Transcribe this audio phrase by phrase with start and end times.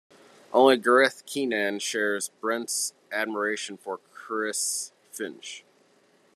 [0.51, 5.63] Only Gareth Keenan shares Brent's admiration for Chris Finch.